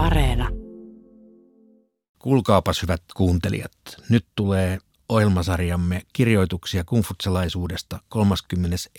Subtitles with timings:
[0.00, 0.48] Areena.
[2.18, 3.72] Kuulkaapas hyvät kuuntelijat,
[4.08, 8.90] nyt tulee ohjelmasarjamme kirjoituksia kungfutselaisuudesta 31.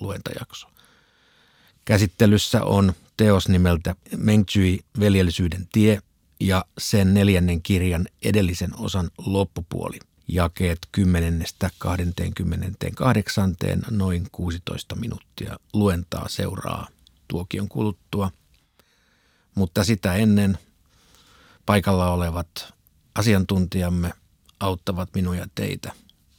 [0.00, 0.68] luentajakso.
[1.84, 6.00] Käsittelyssä on teos nimeltä Mengchui veljellisyyden tie
[6.40, 9.98] ja sen neljännen kirjan edellisen osan loppupuoli.
[10.28, 11.44] Jakeet 10.
[11.78, 13.56] 28.
[13.90, 16.88] noin 16 minuuttia luentaa seuraa
[17.28, 18.30] tuokion kuluttua.
[19.58, 20.58] Mutta sitä ennen
[21.66, 22.74] paikalla olevat
[23.14, 24.12] asiantuntijamme
[24.60, 25.92] auttavat minua ja teitä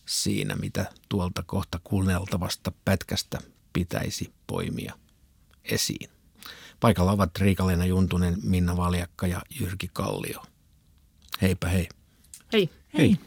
[0.05, 3.39] siinä, mitä tuolta kohta kuunneltavasta pätkästä
[3.73, 4.93] pitäisi poimia
[5.63, 6.09] esiin.
[6.79, 10.43] Paikalla ovat Riika-Leena Juntunen, Minna Valjakka ja Jyrki Kallio.
[11.41, 11.89] Heipä hei.
[12.53, 12.69] Hei.
[12.97, 13.17] Hei.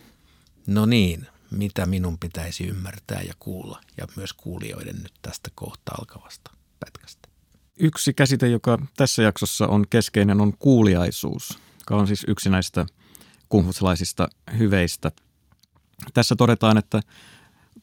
[0.66, 6.51] No niin, mitä minun pitäisi ymmärtää ja kuulla ja myös kuulijoiden nyt tästä kohta alkavasta
[6.80, 7.32] pätkästä?
[7.85, 12.87] Yksi käsite, joka tässä jaksossa on keskeinen, on kuuliaisuus, joka on siis yksi näistä
[13.49, 15.11] kungfutsalaisista hyveistä.
[16.15, 17.01] Tässä todetaan, että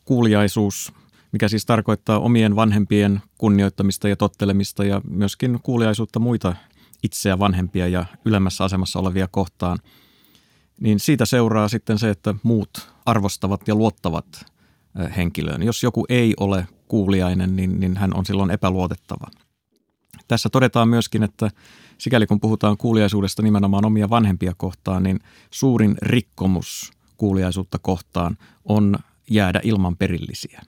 [0.06, 0.94] kuuliaisuus,
[1.32, 6.56] mikä siis tarkoittaa omien vanhempien kunnioittamista ja tottelemista ja myöskin kuuliaisuutta muita
[7.04, 9.78] itseä vanhempia ja ylemmässä asemassa olevia kohtaan,
[10.82, 14.46] niin siitä seuraa sitten se, että muut arvostavat ja luottavat
[15.18, 15.64] henkilöön.
[15.64, 19.28] Jos joku ei ole kuuliainen, niin, niin hän on silloin epäluotettava.
[20.30, 21.52] Tässä todetaan myöskin, että
[21.98, 25.20] sikäli kun puhutaan kuuliaisuudesta nimenomaan omia vanhempia kohtaan, niin
[25.52, 28.96] suurin rikkomus kuuliaisuutta kohtaan on
[29.30, 30.62] jäädä ilman perillisiä.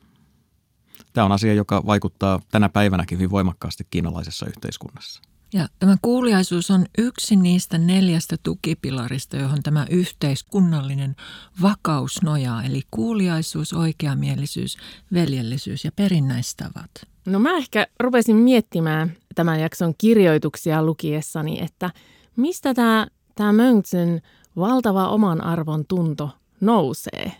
[1.14, 5.22] Tämä on asia, joka vaikuttaa tänä päivänäkin hyvin voimakkaasti kiinalaisessa yhteiskunnassa.
[5.54, 11.16] Ja tämä kuuliaisuus on yksi niistä neljästä tukipilarista, johon tämä yhteiskunnallinen
[11.62, 12.64] vakaus nojaa.
[12.64, 14.78] Eli kuuliaisuus, oikeamielisyys,
[15.14, 17.11] veljellisyys ja perinnäistavat.
[17.25, 21.89] No mä ehkä rupesin miettimään tämän jakson kirjoituksia lukiessani, että
[22.36, 24.22] mistä tämä, tämä Mönksyn
[24.55, 26.30] valtava oman arvon tunto
[26.61, 27.31] nousee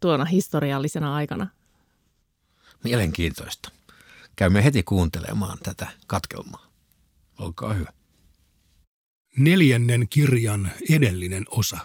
[0.00, 1.46] tuona historiallisena aikana.
[2.84, 3.70] Mielenkiintoista.
[4.36, 6.66] Käymme heti kuuntelemaan tätä katkelmaa.
[7.38, 7.92] Olkaa hyvä.
[9.36, 11.78] Neljännen kirjan edellinen osa.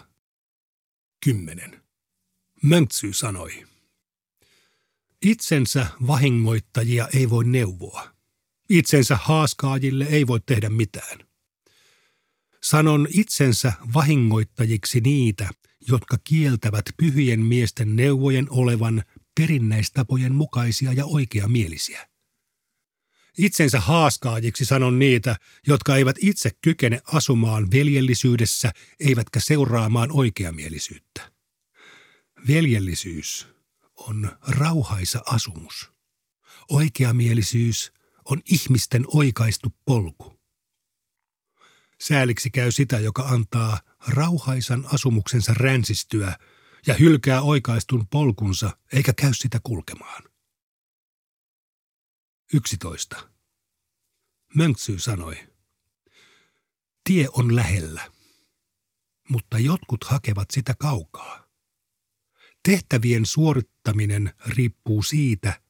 [1.24, 1.82] Kymmenen.
[2.62, 3.73] Möntsy sanoi.
[5.24, 8.14] Itsensä vahingoittajia ei voi neuvoa.
[8.70, 11.18] Itsensä haaskaajille ei voi tehdä mitään.
[12.62, 15.50] Sanon itsensä vahingoittajiksi niitä,
[15.88, 19.02] jotka kieltävät pyhien miesten neuvojen olevan
[19.40, 22.08] perinnäistapojen mukaisia ja oikeamielisiä.
[23.38, 25.36] Itsensä haaskaajiksi sanon niitä,
[25.66, 31.32] jotka eivät itse kykene asumaan veljellisyydessä eivätkä seuraamaan oikeamielisyyttä.
[32.48, 33.53] Veljellisyys
[33.96, 35.92] on rauhaisa asumus.
[36.68, 37.92] Oikeamielisyys
[38.24, 40.40] on ihmisten oikaistu polku.
[42.00, 46.38] Sääliksi käy sitä, joka antaa rauhaisan asumuksensa ränsistyä
[46.86, 50.22] ja hylkää oikaistun polkunsa eikä käy sitä kulkemaan.
[52.52, 53.28] 11.
[54.54, 55.48] Mönksy sanoi,
[57.04, 58.10] tie on lähellä,
[59.28, 61.43] mutta jotkut hakevat sitä kaukaa.
[62.64, 65.60] Tehtävien suorittaminen riippuu siitä,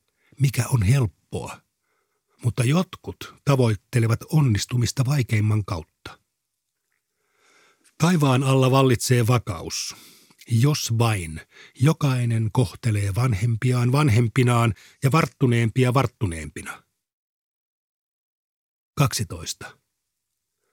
[0.40, 1.60] mikä on helppoa,
[2.44, 6.18] mutta jotkut tavoittelevat onnistumista vaikeimman kautta.
[7.98, 9.96] Taivaan alla vallitsee vakaus,
[10.50, 11.40] jos vain
[11.80, 16.82] jokainen kohtelee vanhempiaan vanhempinaan ja varttuneempia varttuneempina.
[18.94, 19.78] 12.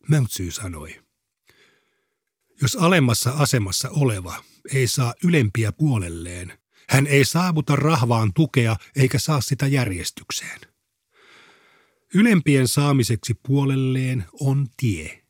[0.10, 1.02] Möntsy sanoi.
[2.62, 4.44] Jos alemmassa asemassa oleva
[4.74, 10.60] ei saa ylempiä puolelleen, hän ei saavuta rahvaan tukea eikä saa sitä järjestykseen.
[12.14, 15.18] Ylempien saamiseksi puolelleen on tie–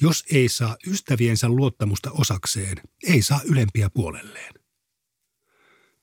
[0.00, 4.54] jos ei saa ystäviensä luottamusta osakseen, ei saa ylempiä puolelleen.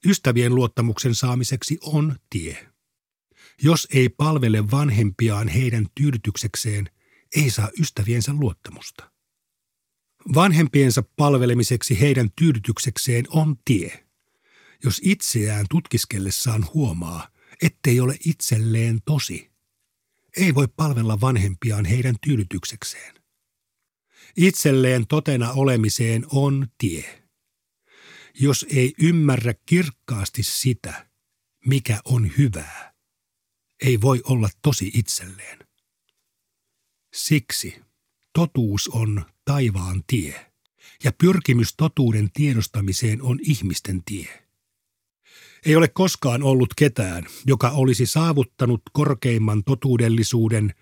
[0.05, 2.69] Ystävien luottamuksen saamiseksi on tie.
[3.61, 6.89] Jos ei palvele vanhempiaan heidän tyydytyksekseen,
[7.35, 9.12] ei saa ystäviensä luottamusta.
[10.35, 14.05] Vanhempiensa palvelemiseksi heidän tyydytyksekseen on tie.
[14.83, 17.27] Jos itseään tutkiskellessaan huomaa,
[17.61, 19.51] ettei ole itselleen tosi,
[20.37, 23.15] ei voi palvella vanhempiaan heidän tyydytyksekseen.
[24.37, 27.23] Itselleen totena olemiseen on tie.
[28.39, 31.07] Jos ei ymmärrä kirkkaasti sitä,
[31.65, 32.93] mikä on hyvää,
[33.81, 35.59] ei voi olla tosi itselleen.
[37.13, 37.81] Siksi
[38.33, 40.51] totuus on taivaan tie,
[41.03, 44.43] ja pyrkimys totuuden tiedostamiseen on ihmisten tie.
[45.65, 50.73] Ei ole koskaan ollut ketään, joka olisi saavuttanut korkeimman totuudellisuuden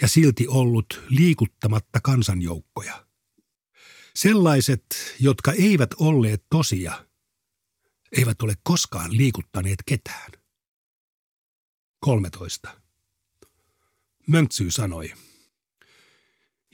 [0.00, 3.06] ja silti ollut liikuttamatta kansanjoukkoja.
[4.14, 7.06] Sellaiset, jotka eivät olleet tosia,
[8.16, 10.32] eivät ole koskaan liikuttaneet ketään.
[12.00, 12.80] 13.
[14.26, 15.12] Mönksy sanoi.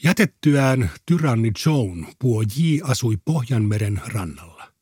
[0.04, 4.72] Jätettyään tyranni Joan puo J asui Pohjanmeren rannalla.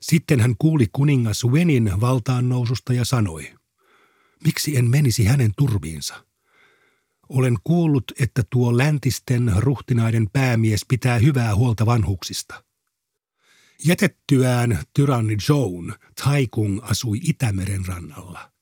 [0.00, 3.54] Sitten hän kuuli kuningas Wenin valtaan noususta ja sanoi,
[4.44, 6.24] miksi en menisi hänen turviinsa?
[7.28, 12.64] Olen kuullut, että tuo läntisten ruhtinaiden päämies pitää hyvää huolta vanhuksista.
[13.84, 15.94] Jätettyään tyranni Joan,
[16.24, 18.52] Taikung asui Itämeren rannalla.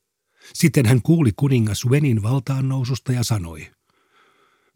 [0.52, 3.70] Sitten hän kuuli kuningas Wenin valtaan noususta ja sanoi,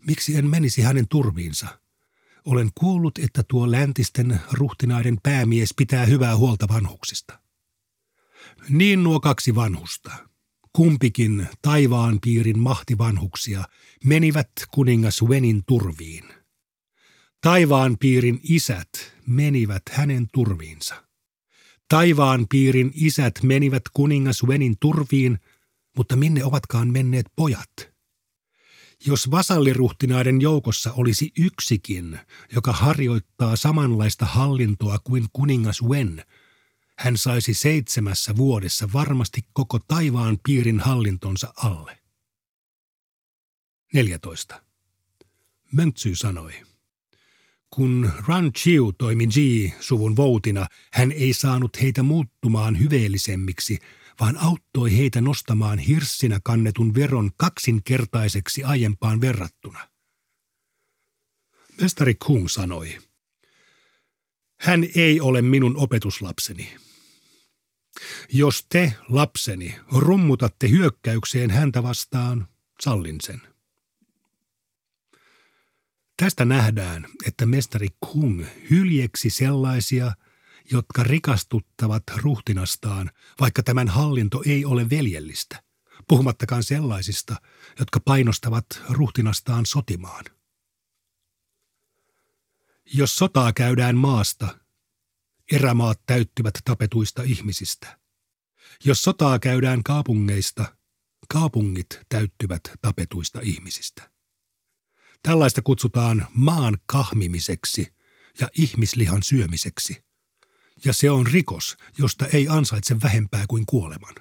[0.06, 1.80] miksi en menisi hänen turviinsa?
[2.44, 7.38] Olen kuullut, että tuo läntisten ruhtinaiden päämies pitää hyvää huolta vanhuksista.
[8.68, 10.10] Niin nuo kaksi vanhusta,
[10.72, 13.64] kumpikin taivaan piirin mahtivanhuksia,
[14.04, 16.24] menivät kuningas Wenin turviin.
[17.40, 18.88] Taivaan piirin isät
[19.26, 21.04] menivät hänen turviinsa.
[21.88, 25.38] Taivaan piirin isät menivät kuningas Wenin turviin,
[25.96, 27.89] mutta minne ovatkaan menneet pojat?
[29.06, 32.18] Jos vasalliruhtinaiden joukossa olisi yksikin,
[32.54, 36.24] joka harjoittaa samanlaista hallintoa kuin kuningas Wen,
[36.98, 41.98] hän saisi seitsemässä vuodessa varmasti koko taivaan piirin hallintonsa alle.
[43.94, 44.62] 14.
[45.72, 46.52] Möntsy sanoi.
[47.70, 53.78] Kun Ran Chiu toimi Ji-suvun voutina, hän ei saanut heitä muuttumaan hyveellisemmiksi–
[54.20, 59.88] vaan auttoi heitä nostamaan hirssinä kannetun veron kaksinkertaiseksi aiempaan verrattuna.
[61.80, 62.98] Mestari Kung sanoi,
[64.60, 66.76] hän ei ole minun opetuslapseni.
[68.32, 72.48] Jos te, lapseni, rummutatte hyökkäykseen häntä vastaan,
[72.80, 73.42] sallin sen.
[76.16, 80.12] Tästä nähdään, että mestari Kung hyljeksi sellaisia,
[80.70, 83.10] jotka rikastuttavat ruhtinastaan,
[83.40, 85.62] vaikka tämän hallinto ei ole veljellistä,
[86.08, 87.36] puhumattakaan sellaisista,
[87.78, 90.24] jotka painostavat ruhtinastaan sotimaan.
[92.94, 94.58] Jos sotaa käydään maasta,
[95.52, 97.98] erämaat täyttyvät tapetuista ihmisistä.
[98.84, 100.76] Jos sotaa käydään kaupungeista,
[101.28, 104.10] kaupungit täyttyvät tapetuista ihmisistä.
[105.22, 107.94] Tällaista kutsutaan maan kahmimiseksi
[108.40, 110.04] ja ihmislihan syömiseksi–
[110.84, 114.14] ja se on rikos, josta ei ansaitse vähempää kuin kuoleman.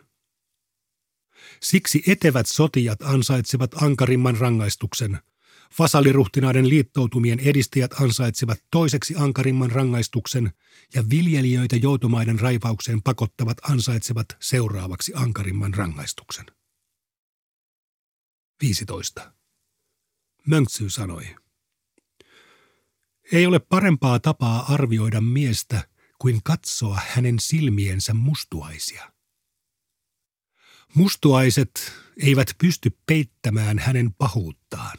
[1.61, 5.19] Siksi etevät sotijat ansaitsevat ankarimman rangaistuksen.
[5.73, 10.51] Fasaliruhtinaiden liittoutumien edistäjät ansaitsevat toiseksi ankarimman rangaistuksen
[10.95, 16.45] ja viljelijöitä joutomaiden raivaukseen pakottavat ansaitsevat seuraavaksi ankarimman rangaistuksen.
[18.61, 19.33] 15.
[20.47, 21.35] Mönksy sanoi.
[23.31, 25.87] Ei ole parempaa tapaa arvioida miestä
[26.19, 29.11] kuin katsoa hänen silmiensä mustuaisia.
[30.93, 31.93] Mustuaiset
[32.23, 34.97] eivät pysty peittämään hänen pahuuttaan.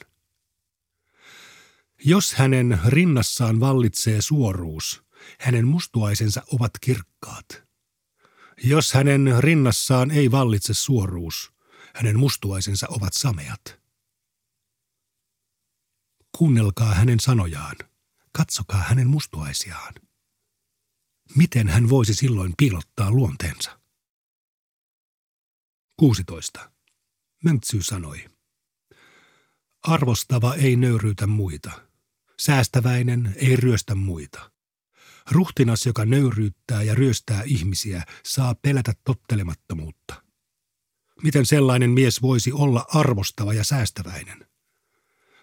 [2.05, 5.03] Jos hänen rinnassaan vallitsee suoruus,
[5.41, 7.63] hänen mustuaisensa ovat kirkkaat.
[8.63, 11.53] Jos hänen rinnassaan ei vallitse suoruus,
[11.95, 13.81] hänen mustuaisensa ovat sameat.
[16.39, 17.77] Kuunnelkaa hänen sanojaan,
[18.33, 19.95] katsokaa hänen mustuaisiaan
[21.37, 23.81] miten hän voisi silloin piilottaa luonteensa?
[25.97, 26.71] 16.
[27.45, 28.25] Möntsy sanoi.
[29.83, 31.71] Arvostava ei nöyryytä muita.
[32.41, 34.51] Säästäväinen ei ryöstä muita.
[35.31, 40.23] Ruhtinas, joka nöyryyttää ja ryöstää ihmisiä, saa pelätä tottelemattomuutta.
[41.23, 44.47] Miten sellainen mies voisi olla arvostava ja säästäväinen?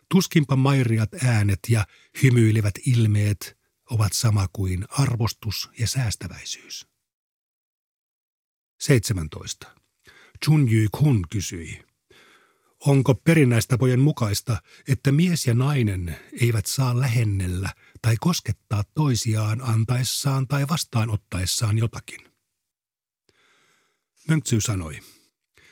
[0.10, 1.88] Tuskinpa mairiat äänet ja
[2.24, 3.57] hymyilevät ilmeet
[3.92, 6.88] ovat sama kuin arvostus ja säästäväisyys.
[8.80, 9.76] 17.
[10.46, 11.86] Chun Yu Kun kysyi,
[12.86, 20.68] onko perinnäistapojen mukaista, että mies ja nainen eivät saa lähennellä tai koskettaa toisiaan antaessaan tai
[20.68, 22.20] vastaanottaessaan jotakin?
[24.28, 25.00] Mönksy sanoi,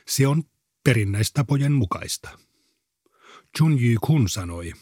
[0.07, 0.43] se on
[0.83, 2.39] perinnäistapojen mukaista.
[3.57, 4.73] Chun Yu Kun sanoi,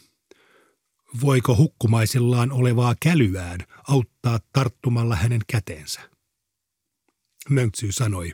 [1.22, 6.10] voiko hukkumaisillaan olevaa kälyään auttaa tarttumalla hänen käteensä.
[7.50, 8.32] Mönksy sanoi,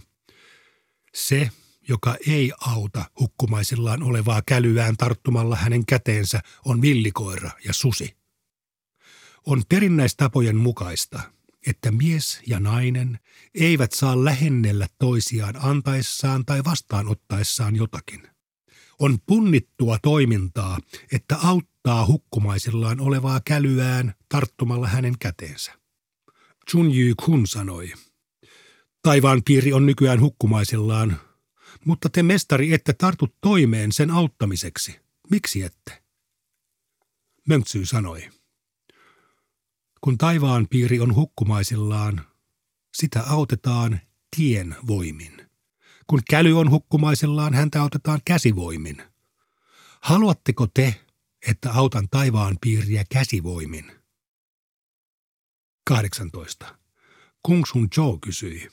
[1.13, 1.51] se,
[1.89, 8.17] joka ei auta hukkumaisillaan olevaa kälyään tarttumalla hänen käteensä, on villikoira ja susi.
[9.45, 11.21] On perinnäistapojen mukaista,
[11.67, 13.19] että mies ja nainen
[13.55, 18.38] eivät saa lähennellä toisiaan antaessaan tai vastaanottaessaan jotakin.
[18.99, 20.77] On punnittua toimintaa,
[21.11, 25.79] että auttaa hukkumaisillaan olevaa kälyään tarttumalla hänen käteensä.
[26.69, 27.93] Chun Yu Kun sanoi,
[29.01, 31.19] taivaan piiri on nykyään hukkumaisillaan,
[31.85, 34.99] mutta te mestari ette tartu toimeen sen auttamiseksi.
[35.29, 36.03] Miksi ette?
[37.47, 38.29] Mönksy sanoi,
[40.01, 42.21] kun taivaan piiri on hukkumaisillaan,
[42.93, 43.99] sitä autetaan
[44.35, 45.48] tien voimin.
[46.09, 49.03] Kun käly on hukkumaisellaan, häntä autetaan käsivoimin.
[50.01, 50.95] Haluatteko te,
[51.47, 53.91] että autan taivaan piiriä käsivoimin?
[55.87, 56.77] 18.
[57.43, 58.69] Kung Sun Joe kysyi,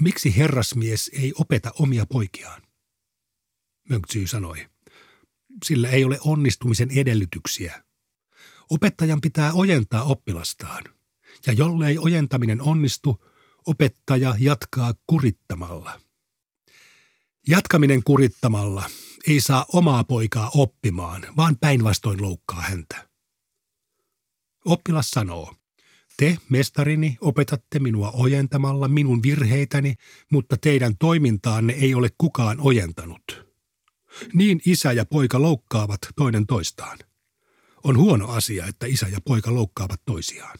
[0.00, 2.62] miksi herrasmies ei opeta omia poikiaan?
[3.88, 4.68] Mönksy sanoi,
[5.64, 7.84] sillä ei ole onnistumisen edellytyksiä.
[8.70, 10.84] Opettajan pitää ojentaa oppilastaan,
[11.46, 13.24] ja jollei ojentaminen onnistu,
[13.66, 16.03] opettaja jatkaa kurittamalla.
[17.48, 18.90] Jatkaminen kurittamalla
[19.28, 23.08] ei saa omaa poikaa oppimaan, vaan päinvastoin loukkaa häntä.
[24.64, 25.54] Oppilas sanoo,
[26.16, 29.94] te, mestarini, opetatte minua ojentamalla minun virheitäni,
[30.32, 33.46] mutta teidän toimintaanne ei ole kukaan ojentanut.
[34.32, 36.98] Niin isä ja poika loukkaavat toinen toistaan.
[37.84, 40.58] On huono asia, että isä ja poika loukkaavat toisiaan.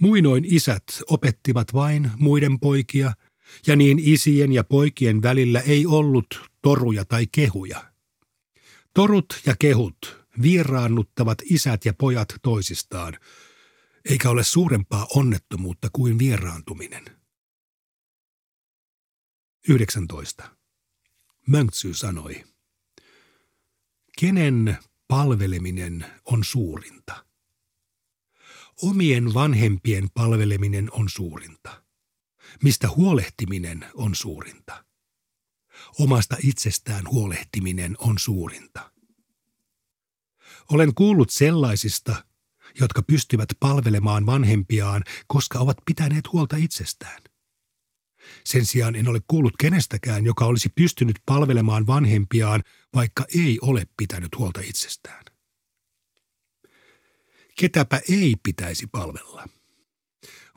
[0.00, 3.12] Muinoin isät opettivat vain muiden poikia,
[3.66, 7.92] ja niin isien ja poikien välillä ei ollut toruja tai kehuja.
[8.94, 13.18] Torut ja kehut vieraannuttavat isät ja pojat toisistaan,
[14.10, 17.04] eikä ole suurempaa onnettomuutta kuin vieraantuminen.
[19.68, 20.56] 19.
[21.46, 22.44] Mönksy sanoi,
[24.20, 27.26] kenen palveleminen on suurinta?
[28.82, 31.83] Omien vanhempien palveleminen on suurinta.
[32.62, 34.84] Mistä huolehtiminen on suurinta?
[35.98, 38.90] Omasta itsestään huolehtiminen on suurinta.
[40.70, 42.24] Olen kuullut sellaisista,
[42.80, 47.22] jotka pystyvät palvelemaan vanhempiaan, koska ovat pitäneet huolta itsestään.
[48.44, 52.62] Sen sijaan en ole kuullut kenestäkään, joka olisi pystynyt palvelemaan vanhempiaan,
[52.94, 55.24] vaikka ei ole pitänyt huolta itsestään.
[57.58, 59.48] Ketäpä ei pitäisi palvella?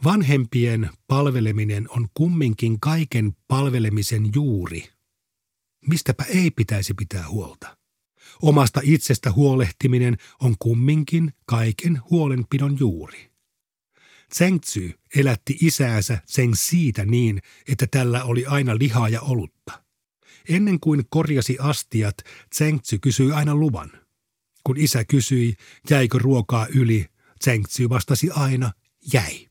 [0.04, 4.90] Vanhempien palveleminen on kumminkin kaiken palvelemisen juuri.
[5.88, 7.78] Mistäpä ei pitäisi pitää huolta?
[8.42, 13.32] Omasta itsestä huolehtiminen on kumminkin kaiken huolenpidon juuri.
[14.30, 19.84] Tsengtsy elätti isäänsä sen siitä niin, että tällä oli aina lihaa ja olutta.
[20.50, 22.18] Ennen kuin korjasi astiat,
[22.50, 23.92] Tsengtsy kysyi aina luvan.
[24.64, 25.56] Kun isä kysyi,
[25.90, 27.06] jäikö ruokaa yli,
[27.40, 28.72] Tsengtsy vastasi aina,
[29.14, 29.47] jäi.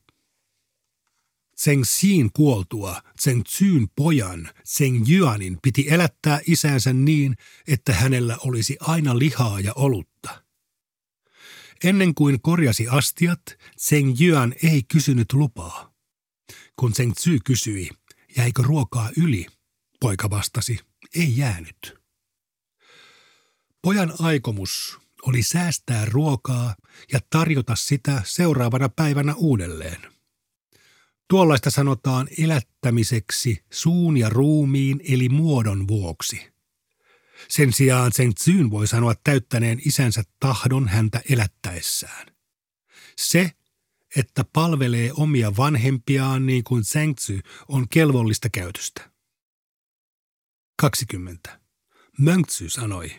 [1.61, 7.37] Zheng Xin kuoltua Zheng Zyn pojan Zheng Yuanin piti elättää isänsä niin,
[7.67, 10.43] että hänellä olisi aina lihaa ja olutta.
[11.83, 13.41] Ennen kuin korjasi astiat,
[13.79, 15.93] Zheng Yuan ei kysynyt lupaa.
[16.75, 17.89] Kun Zheng Zy kysyi,
[18.37, 19.45] jäikö ruokaa yli,
[19.99, 20.79] poika vastasi,
[21.15, 21.97] ei jäänyt.
[23.81, 26.75] Pojan aikomus oli säästää ruokaa
[27.13, 30.01] ja tarjota sitä seuraavana päivänä uudelleen–
[31.29, 36.47] Tuollaista sanotaan elättämiseksi suun ja ruumiin eli muodon vuoksi.
[37.47, 42.27] Sen sijaan sen syyn voi sanoa täyttäneen isänsä tahdon häntä elättäessään.
[43.17, 43.51] Se,
[44.15, 49.11] että palvelee omia vanhempiaan niin kuin Zengtsy, on kelvollista käytöstä.
[50.77, 51.59] 20.
[52.19, 53.11] Mönksy sanoi,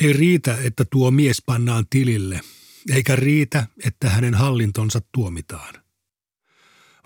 [0.00, 2.40] ei riitä, että tuo mies pannaan tilille,
[2.92, 5.85] eikä riitä, että hänen hallintonsa tuomitaan.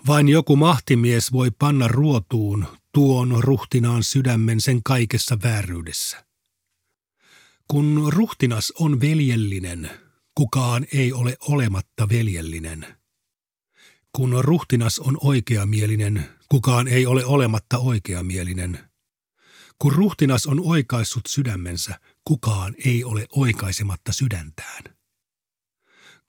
[0.07, 6.25] Vain joku mahtimies voi panna ruotuun tuon ruhtinaan sydämen sen kaikessa vääryydessä.
[7.67, 9.89] Kun ruhtinas on veljellinen,
[10.35, 12.85] kukaan ei ole olematta veljellinen.
[14.11, 18.79] Kun ruhtinas on oikeamielinen, kukaan ei ole olematta oikeamielinen.
[19.79, 24.83] Kun ruhtinas on oikaissut sydämensä, kukaan ei ole oikaisematta sydäntään.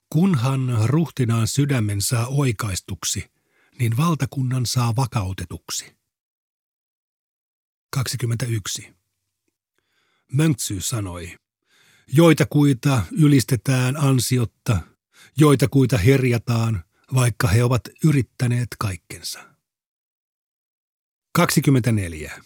[0.09, 3.32] Kunhan ruhtinaan sydämen saa oikaistuksi,
[3.79, 5.95] niin valtakunnan saa vakautetuksi.
[7.89, 8.93] 21.
[10.31, 11.37] Mönksy sanoi,
[12.13, 14.79] joita kuita ylistetään ansiotta,
[15.37, 19.53] joita kuita herjataan, vaikka he ovat yrittäneet kaikkensa.
[21.33, 22.41] 24.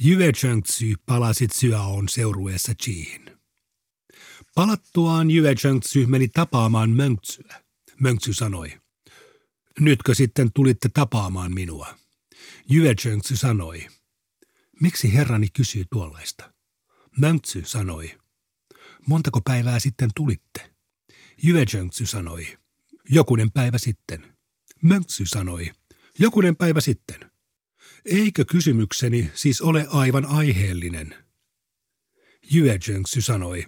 [0.00, 3.38] Jyve Zhengzhi palasi Zyäon seurueessa Chiin.
[4.54, 7.62] Palattuaan Jyve Zhengzhi meni tapaamaan Mönksyä.
[8.00, 8.80] Mönksy sanoi,
[9.80, 11.98] Nytkö sitten tulitte tapaamaan minua?
[12.70, 13.86] Jyetsönksy sanoi.
[14.80, 16.52] Miksi herrani kysyy tuollaista?
[17.18, 18.18] Möntsy sanoi,
[19.06, 20.74] montako päivää sitten tulitte?
[21.42, 22.58] Jyejöntsy sanoi,
[23.10, 24.36] jokunen päivä sitten.
[24.82, 25.70] Möntsy sanoi,
[26.18, 27.30] jokunen päivä sitten.
[28.04, 31.14] Eikö kysymykseni siis ole aivan aiheellinen?
[32.50, 33.66] Jyejönksy sanoi,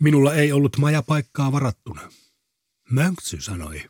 [0.00, 2.12] minulla ei ollut majapaikkaa varattuna.
[2.90, 3.82] Mönksy sanoi,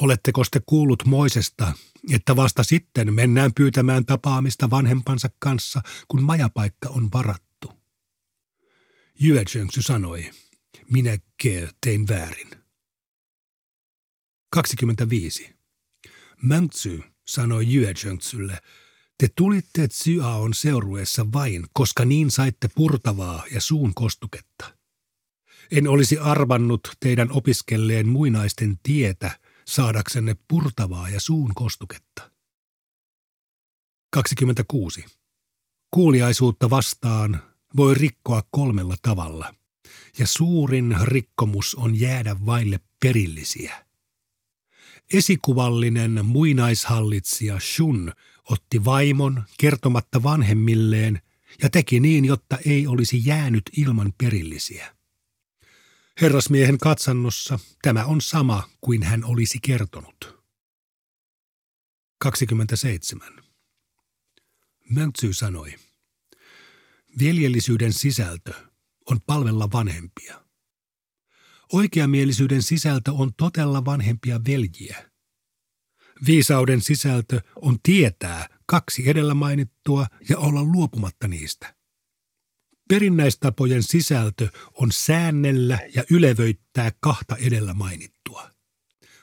[0.00, 1.72] oletteko te kuullut Moisesta,
[2.12, 7.72] että vasta sitten mennään pyytämään tapaamista vanhempansa kanssa, kun majapaikka on varattu?
[9.20, 10.30] Jyejönksy sanoi,
[10.90, 11.18] minä
[11.80, 12.50] tein väärin.
[14.50, 15.54] 25.
[16.42, 18.58] Mönksy sanoi Jyejönksylle,
[19.18, 24.76] te tulitte Tsyaon seurueessa vain, koska niin saitte purtavaa ja suun kostuketta.
[25.70, 29.38] En olisi arvannut teidän opiskelleen muinaisten tietä
[29.68, 32.30] saadaksenne purtavaa ja suun kostuketta.
[34.10, 35.04] 26.
[35.90, 37.42] Kuuliaisuutta vastaan
[37.76, 39.54] voi rikkoa kolmella tavalla,
[40.18, 43.86] ja suurin rikkomus on jäädä vaille perillisiä.
[45.12, 48.12] Esikuvallinen muinaishallitsija Shun
[48.50, 51.20] otti vaimon kertomatta vanhemmilleen
[51.62, 54.95] ja teki niin, jotta ei olisi jäänyt ilman perillisiä.
[56.20, 60.42] Herrasmiehen katsannossa tämä on sama kuin hän olisi kertonut.
[62.18, 63.44] 27.
[64.90, 65.74] Möntsy sanoi,
[67.20, 68.54] veljellisyyden sisältö
[69.06, 70.44] on palvella vanhempia.
[71.72, 75.10] Oikeamielisyyden sisältö on totella vanhempia veljiä.
[76.26, 81.75] Viisauden sisältö on tietää kaksi edellä mainittua ja olla luopumatta niistä.
[82.88, 88.50] Perinnäistapojen sisältö on säännellä ja ylevöittää kahta edellä mainittua.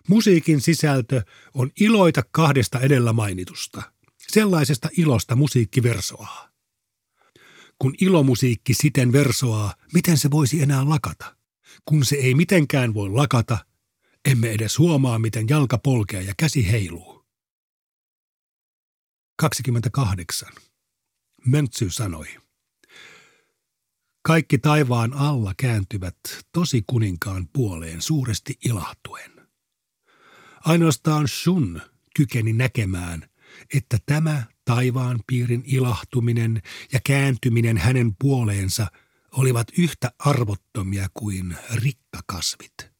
[0.08, 1.22] Musiikin sisältö
[1.54, 3.94] on iloita kahdesta edellä mainitusta.
[4.28, 6.50] Sellaisesta ilosta musiikki versoaa.
[7.80, 11.36] Kun ilomusiikki siten versoaa, miten se voisi enää lakata?
[11.86, 13.66] Kun se ei mitenkään voi lakata,
[14.26, 17.26] emme edes huomaa, miten jalka polkee ja käsi heiluu.
[19.36, 20.50] 28.
[21.46, 22.43] Möntsy sanoi.
[24.26, 26.16] Kaikki taivaan alla kääntyvät
[26.52, 29.32] tosi kuninkaan puoleen suuresti ilahtuen.
[30.62, 31.82] Ainoastaan Shun
[32.16, 33.30] kykeni näkemään,
[33.74, 36.62] että tämä taivaan piirin ilahtuminen
[36.94, 38.88] ja kääntyminen hänen puoleensa
[39.32, 42.92] olivat yhtä arvottomia kuin rikkakasvit.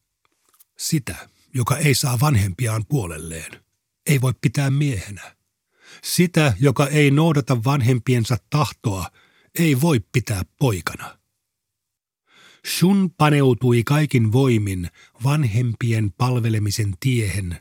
[0.78, 3.64] Sitä, joka ei saa vanhempiaan puolelleen,
[4.06, 5.36] ei voi pitää miehenä.
[6.02, 9.10] Sitä, joka ei noudata vanhempiensa tahtoa–
[9.58, 11.18] ei voi pitää poikana.
[12.66, 14.90] Shun paneutui kaikin voimin
[15.24, 17.58] vanhempien palvelemisen tiehen,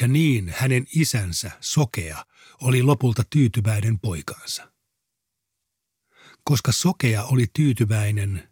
[0.00, 2.26] ja niin hänen isänsä, Sokea,
[2.62, 4.72] oli lopulta tyytyväinen poikaansa.
[6.44, 8.48] Koska Sokea oli tyytyväinen,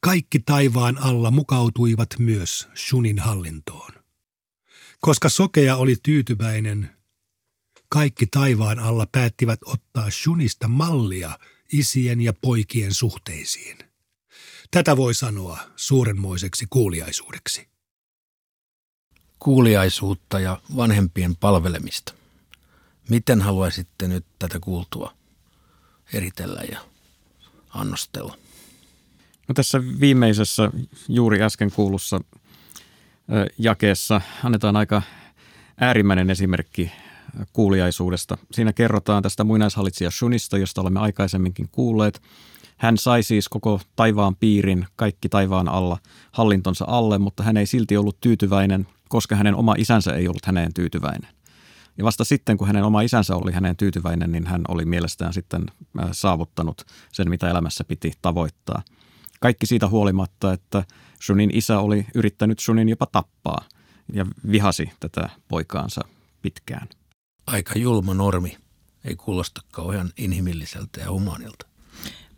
[0.00, 3.92] kaikki taivaan alla mukautuivat myös Shunin hallintoon.
[5.00, 6.90] Koska Sokea oli tyytyväinen,
[7.88, 11.38] kaikki taivaan alla päättivät ottaa Shunista mallia–
[11.78, 13.78] isien ja poikien suhteisiin.
[14.70, 17.68] Tätä voi sanoa suurenmoiseksi kuuliaisuudeksi.
[19.38, 22.14] Kuuliaisuutta ja vanhempien palvelemista.
[23.08, 25.14] Miten haluaisitte nyt tätä kuultua
[26.12, 26.78] eritellä ja
[27.68, 28.38] annostella?
[29.48, 30.70] No tässä viimeisessä
[31.08, 32.20] juuri äsken kuulussa
[33.58, 35.02] jakeessa annetaan aika
[35.80, 36.92] äärimmäinen esimerkki
[37.52, 38.38] kuuliaisuudesta.
[38.52, 42.22] Siinä kerrotaan tästä muinaishallitsija Shunista, josta olemme aikaisemminkin kuulleet.
[42.76, 45.98] Hän sai siis koko taivaan piirin, kaikki taivaan alla,
[46.32, 50.74] hallintonsa alle, mutta hän ei silti ollut tyytyväinen, koska hänen oma isänsä ei ollut häneen
[50.74, 51.30] tyytyväinen.
[51.98, 55.66] Ja vasta sitten, kun hänen oma isänsä oli häneen tyytyväinen, niin hän oli mielestään sitten
[56.02, 58.82] äh, saavuttanut sen, mitä elämässä piti tavoittaa.
[59.40, 60.84] Kaikki siitä huolimatta, että
[61.26, 63.64] Shunin isä oli yrittänyt Shunin jopa tappaa
[64.12, 66.00] ja vihasi tätä poikaansa
[66.42, 66.88] pitkään
[67.46, 68.58] aika julma normi.
[69.04, 71.66] Ei kuulosta kauhean inhimilliseltä ja humanilta.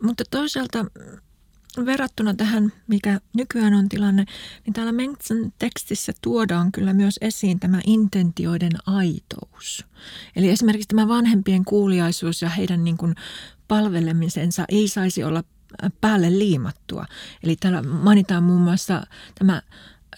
[0.03, 0.85] Mutta toisaalta
[1.85, 4.25] verrattuna tähän, mikä nykyään on tilanne,
[4.65, 9.85] niin täällä Mengtsen tekstissä tuodaan kyllä myös esiin tämä intentioiden aitous.
[10.35, 13.15] Eli esimerkiksi tämä vanhempien kuuliaisuus ja heidän niin kuin
[13.67, 15.43] palvelemisensa ei saisi olla
[16.01, 17.05] päälle liimattua.
[17.43, 19.07] Eli täällä mainitaan muun muassa
[19.39, 19.61] tämä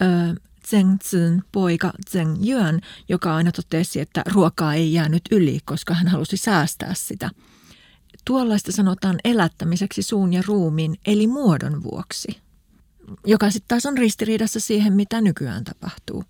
[0.02, 0.04] ö,
[0.70, 6.08] Zheng Zin poika Zheng Yuan, joka aina totesi, että ruokaa ei jäänyt yli, koska hän
[6.08, 7.30] halusi säästää sitä.
[8.24, 12.40] Tuollaista sanotaan elättämiseksi suun ja ruumiin, eli muodon vuoksi,
[13.26, 16.24] joka sitten taas on ristiriidassa siihen, mitä nykyään tapahtuu.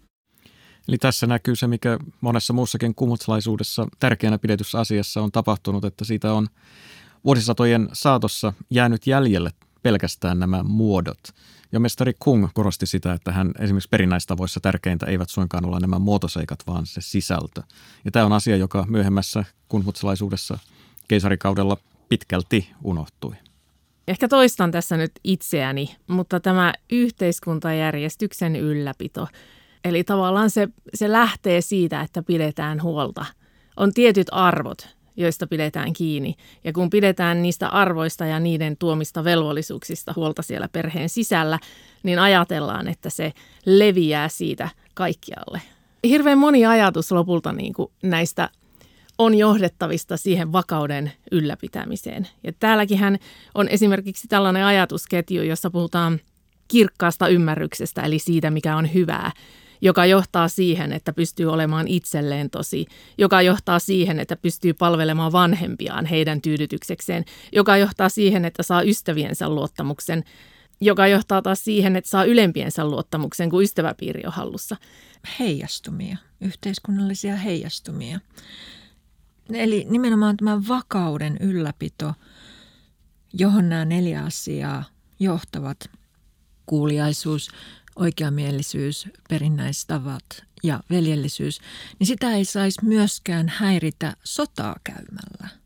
[0.89, 6.33] Eli tässä näkyy se, mikä monessa muussakin kumutslaisuudessa tärkeänä pidetyssä asiassa on tapahtunut, että siitä
[6.33, 6.47] on
[7.25, 9.51] vuosisatojen saatossa jäänyt jäljelle
[9.83, 11.21] pelkästään nämä muodot.
[11.73, 16.59] Ja mestari Kung korosti sitä, että hän esimerkiksi perinnäistavoissa tärkeintä eivät suinkaan olla nämä muotoseikat,
[16.67, 17.63] vaan se sisältö.
[18.05, 20.59] Ja tämä on asia, joka myöhemmässä kunhutsalaisuudessa
[21.09, 21.77] keisarikaudella
[22.09, 23.35] pitkälti unohtui.
[24.09, 29.29] Ehkä toistan tässä nyt itseäni, mutta tämä yhteiskuntajärjestyksen ylläpito,
[29.85, 33.25] eli tavallaan se, se lähtee siitä, että pidetään huolta.
[33.77, 36.35] On tietyt arvot, joista pidetään kiinni.
[36.65, 41.59] Ja kun pidetään niistä arvoista ja niiden tuomista velvollisuuksista huolta siellä perheen sisällä,
[42.03, 43.33] niin ajatellaan, että se
[43.67, 45.63] leviää siitä kaikkialle.
[46.05, 48.49] Hirveän moni ajatus lopulta niin kuin näistä
[49.19, 52.29] on johdettavista siihen vakauden ylläpitämiseen.
[52.45, 53.19] Ja täälläkin
[53.55, 56.21] on esimerkiksi tällainen ajatusketju, jossa puhutaan
[56.69, 59.33] kirkkaasta ymmärryksestä, eli siitä, mikä on hyvää,
[59.81, 62.87] joka johtaa siihen, että pystyy olemaan itselleen tosi,
[63.19, 69.49] joka johtaa siihen, että pystyy palvelemaan vanhempiaan heidän tyydytyksekseen, joka johtaa siihen, että saa ystäviensä
[69.49, 70.25] luottamuksen,
[70.81, 74.77] joka johtaa taas siihen, että saa ylempiensä luottamuksen, kun ystäväpiiri on hallussa.
[75.39, 78.21] Heijastumia, yhteiskunnallisia heijastumia.
[79.53, 82.13] Eli nimenomaan tämä vakauden ylläpito,
[83.33, 84.85] johon nämä neljä asiaa
[85.21, 85.91] johtavat,
[86.67, 87.51] kuuliaisuus,
[87.97, 90.25] oikeamielisyys, perinnäistavat
[90.63, 91.61] ja veljellisyys,
[91.99, 95.61] niin sitä ei saisi myöskään häiritä sotaa käymällä.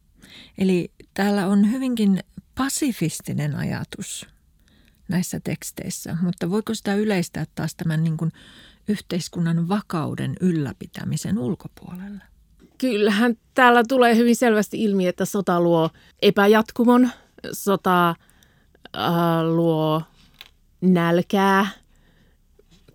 [0.58, 2.20] Eli täällä on hyvinkin
[2.54, 4.26] pasifistinen ajatus
[5.08, 8.32] näissä teksteissä, mutta voiko sitä yleistää taas tämän niin kuin
[8.88, 12.24] yhteiskunnan vakauden ylläpitämisen ulkopuolelle?
[12.78, 15.90] Kyllähän täällä tulee hyvin selvästi ilmi, että sota luo
[16.22, 17.10] epäjatkumon,
[17.52, 18.16] sota äh,
[19.46, 20.02] luo
[20.80, 21.66] nälkää,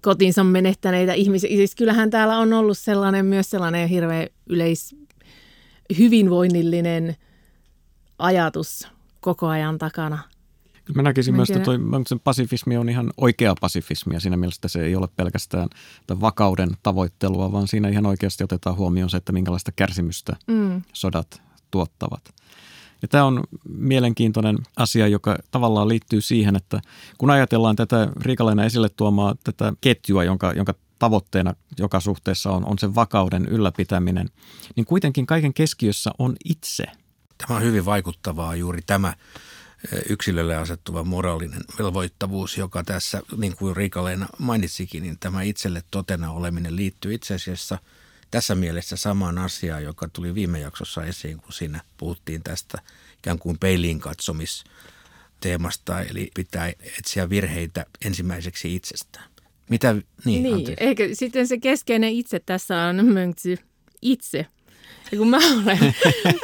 [0.02, 1.50] kotinsa menettäneitä ihmisiä.
[1.50, 4.96] Siis kyllähän täällä on ollut sellainen myös sellainen hirveän yleis
[5.98, 7.16] hyvinvoinnillinen
[8.20, 8.88] ajatus
[9.20, 10.20] koko ajan takana.
[10.96, 14.68] Mä näkisin Mä myös, että toi, sen pasifismi on ihan oikea pasifismi ja siinä mielessä
[14.68, 15.70] se ei ole pelkästään
[16.22, 20.82] vakauden tavoittelua, vaan siinä ihan oikeasti otetaan huomioon se, että minkälaista kärsimystä mm.
[20.94, 22.34] sodat tuottavat.
[23.02, 26.82] Ja tämä on mielenkiintoinen asia, joka tavallaan liittyy siihen, että
[27.18, 32.80] kun ajatellaan tätä Riikaleena esille tuomaa tätä ketjua, jonka, jonka tavoitteena joka suhteessa on, on
[32.80, 34.30] sen vakauden ylläpitäminen,
[34.76, 36.84] niin kuitenkin kaiken keskiössä on itse.
[37.38, 39.14] Tämä on hyvin vaikuttavaa juuri tämä
[40.10, 46.76] yksilölle asettuva moraalinen velvoittavuus, joka tässä, niin kuin Riikaleena mainitsikin, niin tämä itselle totena oleminen
[46.76, 47.78] liittyy itse asiassa–
[48.32, 52.82] tässä mielessä samaan asiaan, joka tuli viime jaksossa esiin, kun siinä puhuttiin tästä
[53.18, 54.64] ikään kuin peiliin katsomis
[55.42, 59.26] teemasta, eli pitää etsiä virheitä ensimmäiseksi itsestään.
[59.70, 63.58] Mitä, niin, niin eikö sitten se keskeinen itse tässä on mönksy
[64.02, 64.46] itse.
[65.12, 65.96] Ja kun mä olen,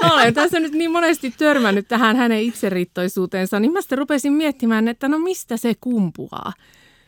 [0.01, 4.87] mä olen tässä nyt niin monesti törmännyt tähän hänen itseriittoisuuteensa, niin mä sitten rupesin miettimään,
[4.87, 6.53] että no mistä se kumpuaa.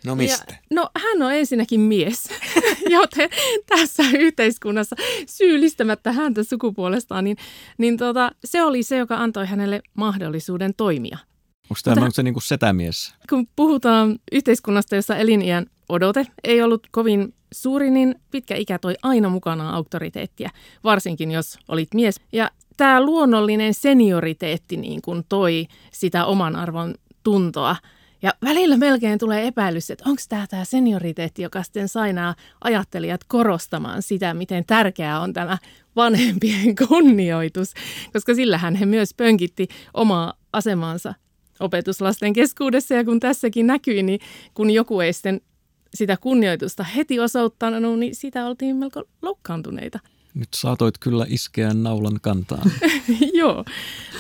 [0.08, 0.46] No mistä?
[0.50, 2.30] Ja, no hän on ensinnäkin mies,
[2.89, 3.30] joten
[3.65, 4.96] tässä yhteiskunnassa
[5.28, 7.38] syyllistämättä häntä sukupuolestaan, niin,
[7.78, 11.17] niin tota, se oli se, joka antoi hänelle mahdollisuuden toimia.
[11.63, 13.13] Onko tämä Mutta, se niin kuin setämies?
[13.30, 19.30] Kun puhutaan yhteiskunnasta, jossa eliniän odote ei ollut kovin suuri, niin pitkä ikä toi aina
[19.30, 20.50] mukanaan auktoriteettia,
[20.84, 22.20] varsinkin jos olit mies.
[22.32, 27.76] Ja tämä luonnollinen senioriteetti niin kuin toi sitä oman arvon tuntoa–
[28.21, 33.21] ja välillä melkein tulee epäilys, että onko tämä tämä senioriteetti, joka sitten sai nämä ajattelijat
[33.23, 35.58] korostamaan sitä, miten tärkeää on tämä
[35.95, 37.73] vanhempien kunnioitus,
[38.13, 41.13] koska sillähän he myös pönkitti omaa asemansa
[41.60, 44.19] opetuslasten keskuudessa ja kun tässäkin näkyi, niin
[44.53, 45.41] kun joku ei sitten
[45.93, 49.99] sitä kunnioitusta heti osoittanut, niin sitä oltiin melko loukkaantuneita.
[50.34, 52.71] Nyt saatoit kyllä iskeä naulan kantaan.
[53.34, 53.65] Joo,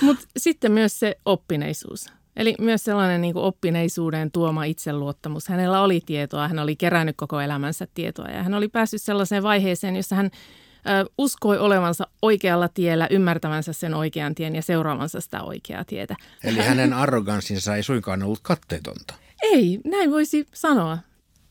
[0.01, 2.16] mutta sitten myös se oppineisuus.
[2.37, 5.47] Eli myös sellainen niin oppineisuuden tuoma itseluottamus.
[5.47, 9.95] Hänellä oli tietoa, hän oli kerännyt koko elämänsä tietoa ja hän oli päässyt sellaiseen vaiheeseen,
[9.95, 15.85] jossa hän ö, uskoi olevansa oikealla tiellä, ymmärtävänsä sen oikean tien ja seuraavansa sitä oikeaa
[15.85, 16.15] tietä.
[16.43, 19.13] Eli hänen arroganssinsa ei suinkaan ollut katteetonta.
[19.41, 20.97] Ei, näin voisi sanoa.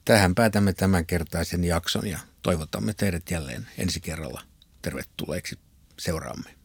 [0.04, 4.40] Tähän päätämme tämänkertaisen jakson ja toivotamme teidät jälleen ensi kerralla
[4.82, 5.58] tervetulleeksi
[5.98, 6.55] seuraamme.